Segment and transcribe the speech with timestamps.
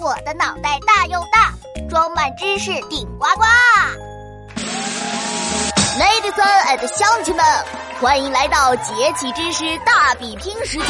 [0.00, 1.52] 我的脑袋大又大，
[1.90, 3.44] 装满知识顶呱呱。
[5.98, 7.44] Ladies and 乡亲们，
[8.00, 10.86] 欢迎来到节气知识大比拼时间。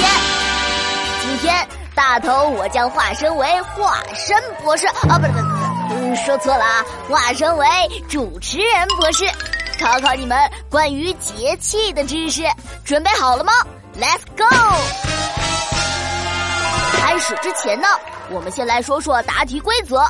[1.22, 5.44] 今天大头我将化身为化身博士啊，不是不是
[5.88, 7.66] 不，说错了啊，化身为
[8.08, 9.24] 主持人博士，
[9.80, 10.38] 考考你们
[10.70, 12.44] 关于节气的知识，
[12.84, 13.52] 准备好了吗
[14.00, 14.44] ？Let's go。
[16.92, 17.88] 开始之前呢，
[18.30, 20.02] 我们先来说说答题规则。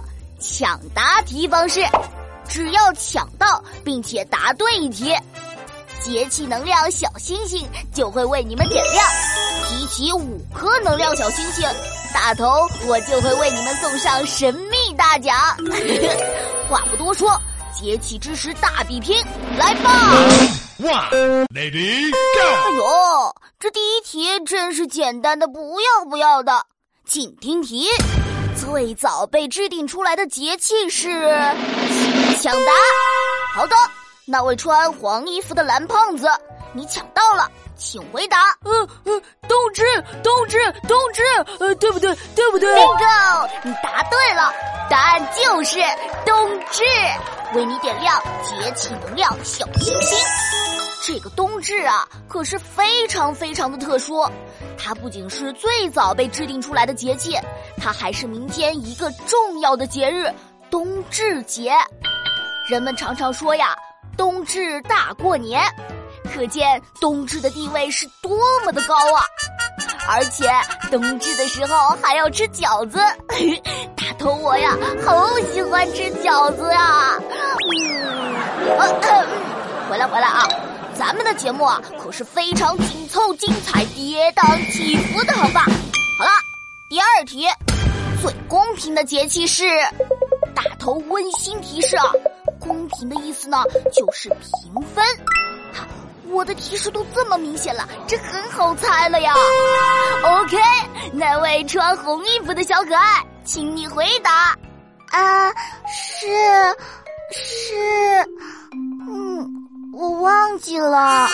[0.43, 1.85] 抢答题方式，
[2.49, 5.14] 只要抢到并且答对一题，
[6.00, 9.07] 节气能量小星星就会为你们点亮。
[9.68, 11.68] 集齐五颗能量小星星，
[12.14, 15.37] 大头我就会为你们送上神秘大奖。
[16.71, 17.39] 话不多说，
[17.79, 19.23] 节气知识大比拼，
[19.59, 20.14] 来吧
[20.79, 22.17] ！One, lady, go！
[22.40, 26.64] 哎呦，这第一题真是简单的不要不要的。
[27.11, 27.89] 请听题：
[28.57, 31.09] 最早被制定出来的节气是？
[32.41, 32.73] 抢答。
[33.53, 33.75] 好的，
[34.25, 36.29] 那位穿黄衣服的蓝胖子，
[36.73, 38.39] 你抢到了，请回答。
[38.65, 39.83] 嗯嗯，冬至，
[40.23, 41.25] 冬至，冬至，
[41.59, 42.15] 呃，对不对？
[42.37, 44.55] 对不对？Bingo，你答对了，
[44.89, 45.81] 答案就是
[46.25, 46.84] 冬至，
[47.56, 50.17] 为你点亮节气能量小星星。
[51.12, 54.25] 这个冬至啊，可是非常非常的特殊。
[54.78, 57.36] 它不仅是最早被制定出来的节气，
[57.77, 60.33] 它还是民间一个重要的节日——
[60.70, 61.75] 冬至节。
[62.69, 63.75] 人们常常说呀
[64.16, 65.61] ，“冬至大过年”，
[66.33, 69.25] 可见冬至的地位是多么的高啊！
[70.08, 70.48] 而且
[70.92, 72.98] 冬至的时候还要吃饺子，
[73.98, 77.19] 大头我呀，好喜欢吃饺子呀！
[77.75, 78.36] 嗯，
[79.91, 80.47] 回来回来啊！
[81.01, 85.62] 咱们的节目啊，可是非常紧凑、精彩、跌宕起伏的，好吧？
[85.62, 86.31] 好了，
[86.91, 87.48] 第二题，
[88.20, 89.65] 最公平的节气是？
[90.55, 92.05] 大头温馨提示啊，
[92.59, 95.03] 公平的意思呢，就是平分。
[96.28, 99.32] 我的提示都这么明显了，这很好猜了呀。
[100.22, 100.59] OK，
[101.15, 104.55] 那位穿红衣服的小可爱，请你回答。
[105.09, 105.50] 啊，
[105.88, 106.27] 是，
[107.32, 107.75] 是，
[108.38, 108.59] 嗯。
[110.00, 111.28] 我忘记了，啊！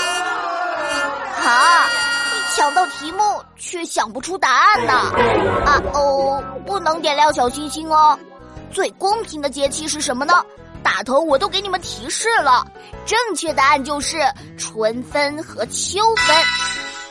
[2.34, 4.92] 你抢到题目却想不出答案呢？
[5.64, 8.18] 啊哦，不能点亮小星星哦。
[8.72, 10.44] 最公平的节气是什么呢？
[10.82, 12.66] 大头我都给你们提示了，
[13.04, 14.18] 正确答案就是
[14.58, 16.36] 春分和秋分，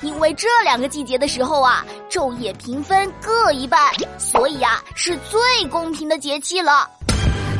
[0.02, 5.40] 因为这两个季节的时候啊，昼夜平分各一半，所以啊是最
[5.70, 6.90] 公平的节气了。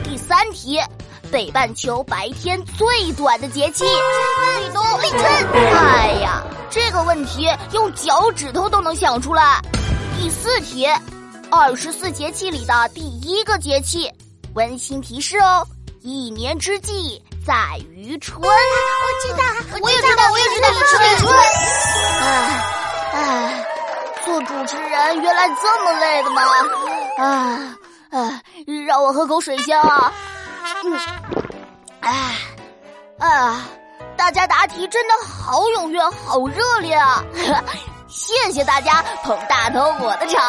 [0.04, 0.82] 第三题。
[1.32, 5.24] 北半球白天最短的节气，立冬立春。
[5.24, 9.60] 哎呀，这个问题用脚趾头都能想出来。
[10.18, 10.88] 第四题，
[11.52, 14.10] 二十四节气里的第一个节气，
[14.54, 15.66] 温馨提示哦，
[16.02, 18.42] 一年之计在于春。
[18.42, 18.48] 我
[19.22, 19.44] 知道，
[19.82, 20.78] 我也知道，我也知道立
[21.18, 21.34] 春。
[22.22, 22.62] 哎
[23.14, 23.66] 哎，
[24.24, 26.42] 做主持人原来这么累的吗？
[27.18, 27.76] 啊
[28.12, 28.42] 啊，
[28.88, 30.14] 让我喝口水先啊。
[30.88, 31.00] 嗯，
[32.02, 32.36] 哎，
[33.18, 33.68] 啊，
[34.16, 37.24] 大家答题真的好踊跃，好热烈啊！
[38.08, 40.44] 谢谢大家捧大头我的场。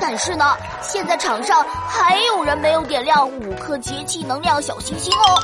[0.00, 5.40] 但是呢，现在场上还有人没有点亮五颗节气能量小星星哦。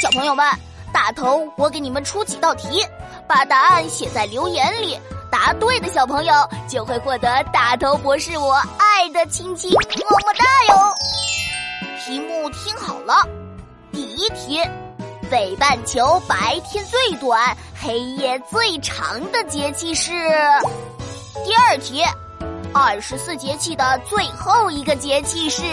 [0.00, 0.44] 小朋友们，
[0.92, 2.84] 大头我给你们出几道题，
[3.28, 4.98] 把答案写在留言里，
[5.30, 6.34] 答对的小朋友
[6.68, 9.78] 就会获得大头博士我爱的亲亲，么
[10.26, 10.94] 么哒哟。
[12.04, 13.24] 题目听好了，
[14.22, 14.60] 第一题，
[15.28, 20.12] 北半球白天最短、黑夜最长的节气是？
[21.44, 22.04] 第二题，
[22.72, 25.64] 二十四节气的最后一个节气是？